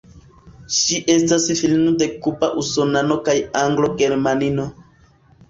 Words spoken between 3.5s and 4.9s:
anglo-germanino.